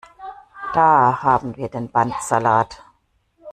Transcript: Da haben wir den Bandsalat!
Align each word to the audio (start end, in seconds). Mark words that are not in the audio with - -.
Da 0.73 1.21
haben 1.21 1.55
wir 1.57 1.69
den 1.69 1.91
Bandsalat! 1.91 2.83